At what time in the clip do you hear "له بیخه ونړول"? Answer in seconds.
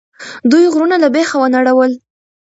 1.03-1.91